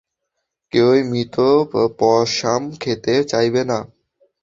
কেউই 0.73 1.01
মৃত 1.03 1.35
পসাম 1.99 2.61
খেতে 2.79 3.13
চাইবে 3.23 3.61
না। 3.63 3.79